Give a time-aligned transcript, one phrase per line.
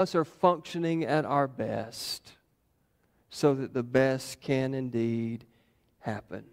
[0.00, 2.32] us are functioning at our best
[3.28, 5.44] so that the best can indeed
[6.00, 6.44] happen.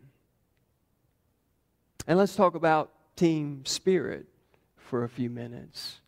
[2.05, 4.27] And let's talk about team spirit
[4.75, 6.01] for a few minutes.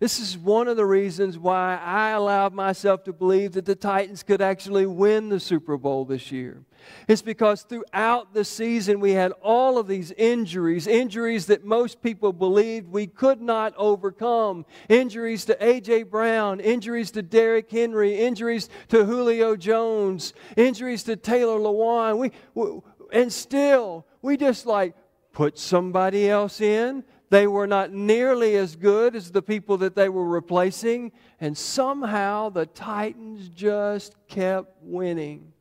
[0.00, 4.22] This is one of the reasons why I allowed myself to believe that the Titans
[4.22, 6.64] could actually win the Super Bowl this year.
[7.06, 12.32] It's because throughout the season we had all of these injuries, injuries that most people
[12.32, 14.64] believed we could not overcome.
[14.88, 16.04] Injuries to A.J.
[16.04, 22.16] Brown, injuries to Derrick Henry, injuries to Julio Jones, injuries to Taylor Lewan.
[22.16, 22.80] We, we
[23.12, 24.94] and still, we just like
[25.34, 30.08] put somebody else in they were not nearly as good as the people that they
[30.08, 35.52] were replacing, and somehow the Titans just kept winning.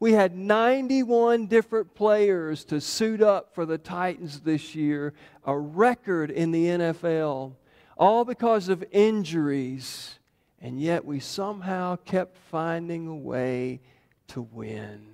[0.00, 5.12] We had 91 different players to suit up for the Titans this year,
[5.44, 7.52] a record in the NFL,
[7.98, 10.18] all because of injuries,
[10.60, 13.80] and yet we somehow kept finding a way
[14.28, 15.12] to win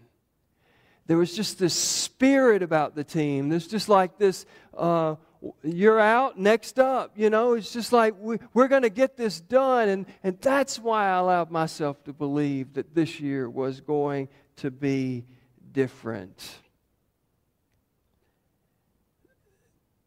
[1.09, 3.49] there was just this spirit about the team.
[3.49, 4.45] There's just like this
[4.77, 5.17] uh,
[5.63, 7.13] you're out, next up.
[7.17, 9.89] You know, it's just like we, we're going to get this done.
[9.89, 14.71] And, and that's why I allowed myself to believe that this year was going to
[14.71, 15.25] be
[15.73, 16.59] different.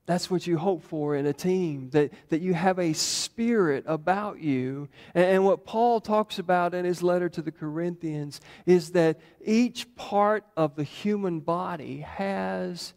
[0.06, 4.40] That's what you hope for in a team, that, that you have a spirit about
[4.40, 4.90] you.
[5.14, 9.96] And, and, what Paul talks about in his letter to the Corinthians is that each
[9.96, 12.94] part of the human body has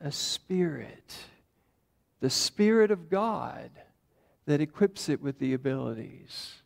[0.00, 1.16] a spirit
[2.22, 3.70] the Spirit of God
[4.46, 6.62] that equips it with the abilities.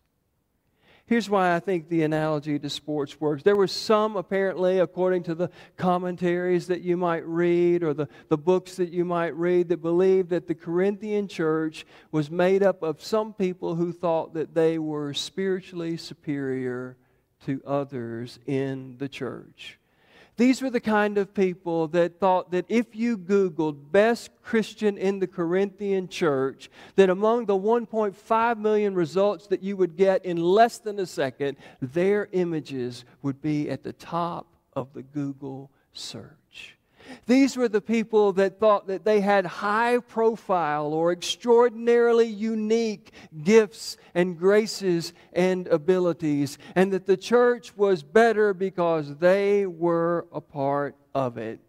[1.07, 3.43] Here's why I think the analogy to sports works.
[3.43, 8.37] There were some, apparently, according to the commentaries that you might read or the, the
[8.37, 13.03] books that you might read, that believed that the Corinthian church was made up of
[13.03, 16.99] some people who thought that they were spiritually superior
[17.47, 19.79] to others in the church.
[20.37, 25.19] These were the kind of people that thought that if you Googled best Christian in
[25.19, 30.79] the Corinthian church, that among the 1.5 million results that you would get in less
[30.79, 36.76] than a second, their images would be at the top of the Google search.
[37.27, 43.13] These were the people that thought that they had high profile or extraordinarily unique
[43.43, 50.41] gifts and graces and abilities, and that the church was better because they were a
[50.41, 51.61] part of it.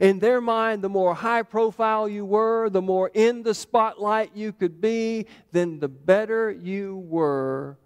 [0.00, 4.52] In their mind, the more high profile you were, the more in the spotlight you
[4.52, 7.78] could be, then the better you were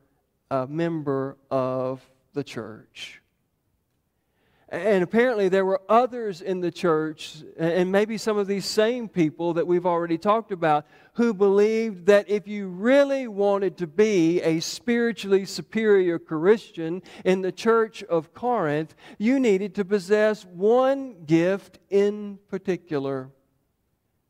[0.51, 3.23] a member of the church.
[4.75, 9.55] And apparently, there were others in the church, and maybe some of these same people
[9.55, 14.59] that we've already talked about, who believed that if you really wanted to be a
[14.59, 22.41] spiritually superior Christian in the church of Corinth, you needed to possess one gift in
[22.49, 23.31] particular.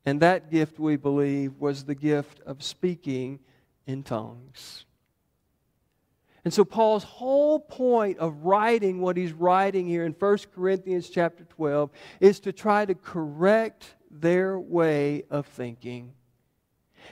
[0.05, 3.39] And that gift, we believe, was the gift of speaking
[3.87, 4.84] in tongues.
[6.45, 11.45] And so Paul's whole point of writing what he's writing here in 1 Corinthians chapter
[11.45, 11.91] 12
[12.21, 16.13] is to try to correct their way of thinking.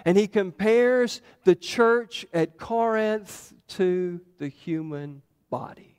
[0.04, 5.97] And he compares the church at Corinth to the human body.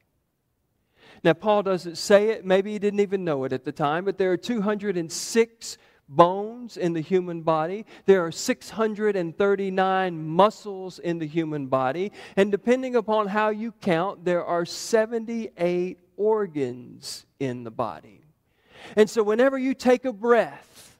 [1.23, 4.17] Now, Paul doesn't say it, maybe he didn't even know it at the time, but
[4.17, 5.77] there are 206
[6.09, 7.85] bones in the human body.
[8.05, 12.11] There are 639 muscles in the human body.
[12.35, 18.21] And depending upon how you count, there are 78 organs in the body.
[18.95, 20.99] And so, whenever you take a breath,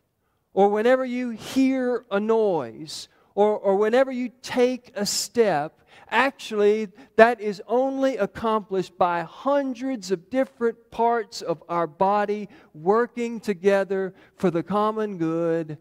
[0.54, 5.82] or whenever you hear a noise, or, or whenever you take a step,
[6.14, 14.14] Actually, that is only accomplished by hundreds of different parts of our body working together
[14.36, 15.80] for the common good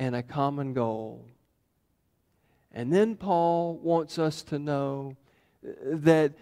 [0.00, 1.28] and a common goal.
[2.72, 5.16] And then Paul wants us to know
[5.62, 6.32] that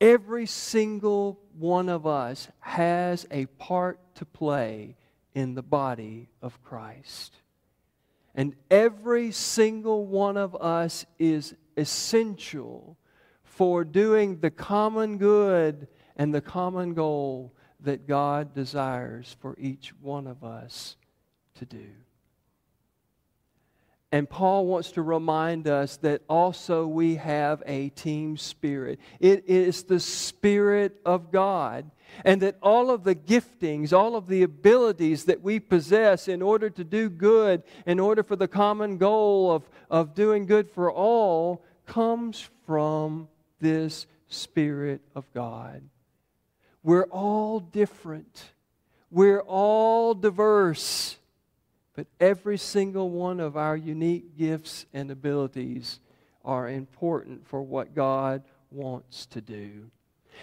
[0.00, 4.96] every single one of us has a part to play
[5.34, 7.36] in the body of Christ.
[8.34, 12.96] And every single one of us is essential
[13.42, 20.26] for doing the common good and the common goal that God desires for each one
[20.26, 20.96] of us
[21.56, 21.88] to do.
[24.12, 29.00] And Paul wants to remind us that also we have a team spirit.
[29.18, 31.90] It is the Spirit of God.
[32.26, 36.68] And that all of the giftings, all of the abilities that we possess in order
[36.68, 41.64] to do good, in order for the common goal of, of doing good for all,
[41.86, 43.28] comes from
[43.60, 45.82] this Spirit of God.
[46.82, 48.44] We're all different.
[49.10, 51.16] We're all diverse.
[51.94, 56.00] But every single one of our unique gifts and abilities
[56.44, 59.90] are important for what God wants to do.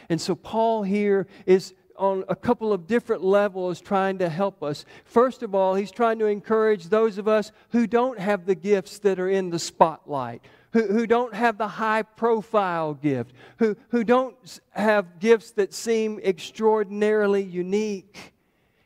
[0.09, 4.85] And so, Paul here is on a couple of different levels trying to help us.
[5.03, 8.99] First of all, he's trying to encourage those of us who don't have the gifts
[8.99, 10.41] that are in the spotlight,
[10.71, 16.19] who, who don't have the high profile gift, who, who don't have gifts that seem
[16.19, 18.33] extraordinarily unique.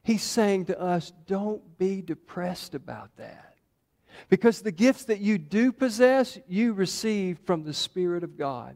[0.03, 3.55] He's saying to us, don't be depressed about that.
[4.29, 8.75] Because the gifts that you do possess, you receive from the Spirit of God.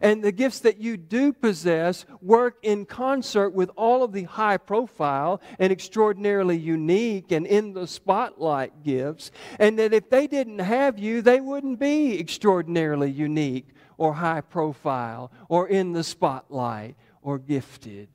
[0.00, 4.58] And the gifts that you do possess work in concert with all of the high
[4.58, 9.30] profile and extraordinarily unique and in the spotlight gifts.
[9.58, 15.32] And that if they didn't have you, they wouldn't be extraordinarily unique or high profile
[15.48, 18.08] or in the spotlight or gifted.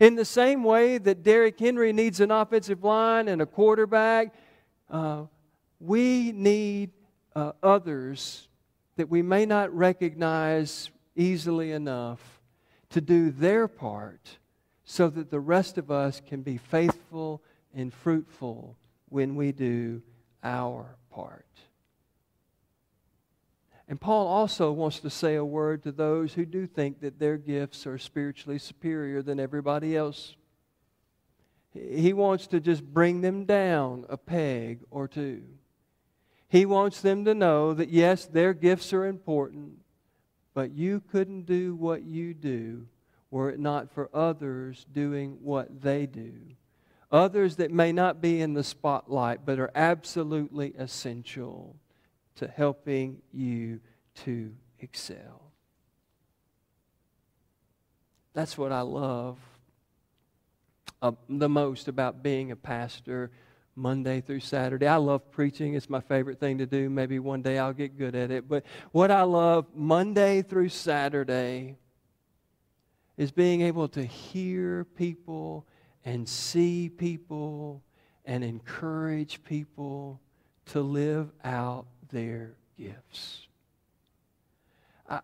[0.00, 4.34] In the same way that Derrick Henry needs an offensive line and a quarterback,
[4.90, 5.24] uh,
[5.80, 6.90] we need
[7.34, 8.48] uh, others
[8.96, 12.40] that we may not recognize easily enough
[12.90, 14.38] to do their part
[14.84, 17.42] so that the rest of us can be faithful
[17.74, 18.76] and fruitful
[19.08, 20.02] when we do
[20.44, 21.46] our part.
[23.92, 27.36] And Paul also wants to say a word to those who do think that their
[27.36, 30.34] gifts are spiritually superior than everybody else.
[31.74, 35.42] He wants to just bring them down a peg or two.
[36.48, 39.74] He wants them to know that, yes, their gifts are important,
[40.54, 42.86] but you couldn't do what you do
[43.30, 46.32] were it not for others doing what they do.
[47.10, 51.76] Others that may not be in the spotlight, but are absolutely essential
[52.36, 53.80] to helping you
[54.24, 55.52] to excel.
[58.34, 59.38] That's what I love
[61.02, 63.30] uh, the most about being a pastor
[63.74, 64.86] Monday through Saturday.
[64.86, 65.74] I love preaching.
[65.74, 66.88] It's my favorite thing to do.
[66.88, 68.48] Maybe one day I'll get good at it.
[68.48, 71.76] But what I love Monday through Saturday
[73.16, 75.66] is being able to hear people
[76.04, 77.82] and see people
[78.24, 80.20] and encourage people
[80.66, 83.46] to live out their gifts.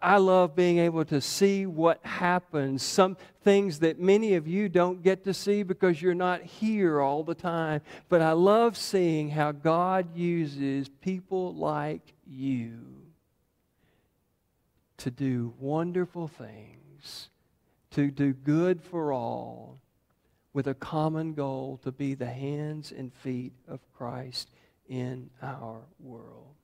[0.03, 5.03] I love being able to see what happens, some things that many of you don't
[5.03, 7.81] get to see because you're not here all the time.
[8.11, 12.81] But I love seeing how God uses people like you
[14.99, 17.31] to do wonderful things,
[17.93, 19.79] to do good for all,
[20.53, 24.51] with a common goal to be the hands and feet of Christ
[24.89, 26.55] in our world.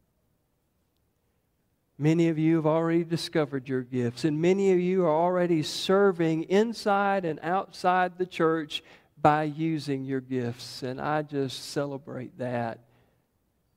[1.97, 6.45] Many of you have already discovered your gifts, and many of you are already serving
[6.45, 8.83] inside and outside the church
[9.21, 10.83] by using your gifts.
[10.83, 12.81] And I just celebrate that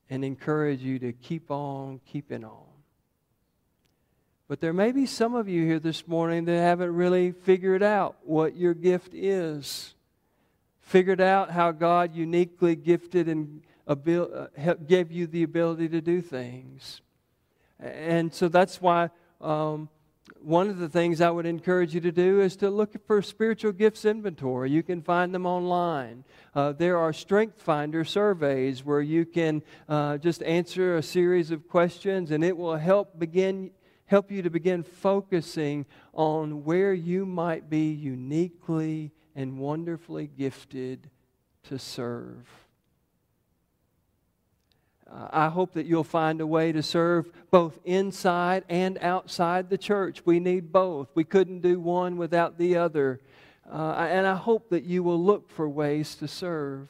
[0.09, 2.65] and encourage you to keep on keeping on.
[4.47, 8.15] But there may be some of you here this morning that haven't really figured out
[8.23, 9.93] what your gift is,
[10.79, 13.95] figured out how God uniquely gifted and uh,
[14.87, 17.01] gave you the ability to do things.
[17.79, 19.09] And so that's why
[19.39, 19.89] um,
[20.41, 23.71] one of the things I would encourage you to do is to look for spiritual
[23.71, 24.71] gifts inventory.
[24.71, 26.23] You can find them online.
[26.55, 31.67] Uh, there are Strength Finder surveys where you can uh, just answer a series of
[31.67, 33.71] questions, and it will help begin
[34.07, 41.09] help you to begin focusing on where you might be uniquely and wonderfully gifted
[41.63, 42.66] to serve.
[45.09, 49.77] Uh, I hope that you'll find a way to serve both inside and outside the
[49.77, 50.25] church.
[50.25, 51.09] We need both.
[51.15, 53.21] We couldn't do one without the other.
[53.71, 56.89] Uh, and I hope that you will look for ways to serve.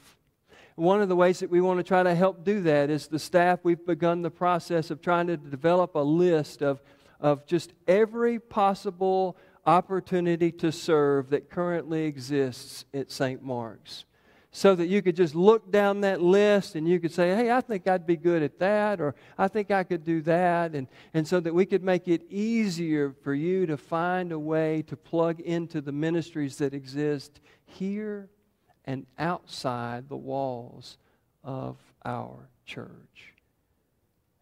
[0.75, 3.19] One of the ways that we want to try to help do that is the
[3.19, 6.81] staff, we've begun the process of trying to develop a list of,
[7.19, 13.43] of just every possible opportunity to serve that currently exists at St.
[13.43, 14.05] Mark's
[14.57, 17.61] so that you could just look down that list and you could say, hey, I
[17.61, 20.73] think I'd be good at that, or I think I could do that.
[20.73, 24.81] And, and so that we could make it easier for you to find a way
[24.87, 28.29] to plug into the ministries that exist here
[28.85, 30.97] and outside the walls
[31.43, 33.35] of our church.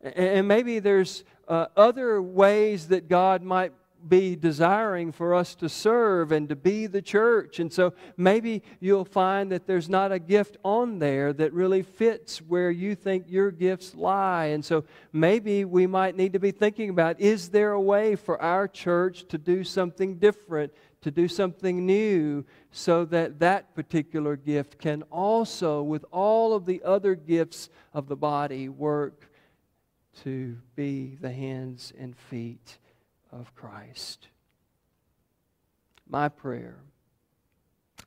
[0.02, 3.74] And maybe there's uh, other ways that God might
[4.08, 7.60] be desiring for us to serve and to be the church.
[7.60, 12.40] And so maybe you'll find that there's not a gift on there that really fits
[12.40, 14.46] where you think your gifts lie.
[14.46, 18.42] And so maybe we might need to be thinking about is there a way for
[18.42, 24.80] our church to do something different, to do something new, so that that particular gift
[24.80, 29.30] can also, with all of the other gifts of the body, work
[30.24, 32.78] to be the hands and feet
[33.38, 34.28] of Christ.
[36.08, 36.78] My prayer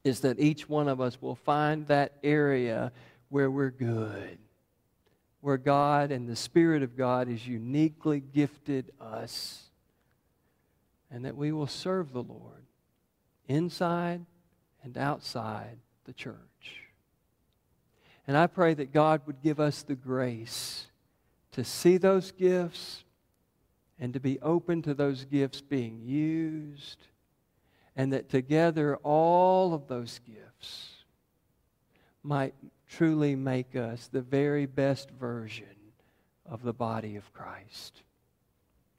[0.05, 2.93] is that each one of us will find that area
[3.29, 4.39] where we're good,
[5.41, 9.65] where God and the Spirit of God is uniquely gifted us,
[11.11, 12.65] and that we will serve the Lord
[13.49, 14.25] inside
[14.83, 16.37] and outside the church.
[18.27, 20.87] And I pray that God would give us the grace
[21.53, 23.05] to see those gifts
[23.99, 27.07] and to be open to those gifts being used,
[27.97, 31.05] and that together all of those gifts
[32.23, 32.55] might
[32.89, 35.67] truly make us the very best version
[36.47, 38.03] of the body of Christ.